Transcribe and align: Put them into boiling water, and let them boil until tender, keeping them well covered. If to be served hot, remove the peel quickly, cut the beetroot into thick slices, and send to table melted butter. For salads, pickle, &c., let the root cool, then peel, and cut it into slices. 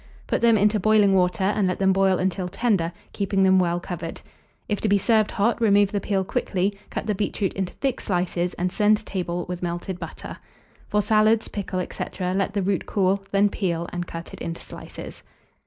Put 0.25 0.41
them 0.41 0.57
into 0.57 0.79
boiling 0.79 1.13
water, 1.13 1.43
and 1.43 1.67
let 1.67 1.77
them 1.77 1.93
boil 1.93 2.17
until 2.17 2.47
tender, 2.47 2.91
keeping 3.13 3.43
them 3.43 3.59
well 3.59 3.79
covered. 3.79 4.19
If 4.67 4.81
to 4.81 4.87
be 4.89 4.97
served 4.97 5.29
hot, 5.29 5.61
remove 5.61 5.91
the 5.91 6.01
peel 6.01 6.23
quickly, 6.25 6.75
cut 6.89 7.05
the 7.05 7.13
beetroot 7.13 7.53
into 7.53 7.73
thick 7.73 8.01
slices, 8.01 8.55
and 8.55 8.71
send 8.71 8.97
to 8.97 9.05
table 9.05 9.45
melted 9.61 9.99
butter. 9.99 10.37
For 10.87 11.03
salads, 11.03 11.49
pickle, 11.49 11.85
&c., 11.91 12.03
let 12.19 12.51
the 12.55 12.63
root 12.63 12.87
cool, 12.87 13.23
then 13.29 13.49
peel, 13.49 13.87
and 13.93 14.07
cut 14.07 14.33
it 14.33 14.41
into 14.41 14.61
slices. 14.63 15.21